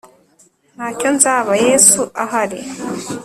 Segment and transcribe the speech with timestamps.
[0.75, 2.59] ntacyo nzaba yesu ahari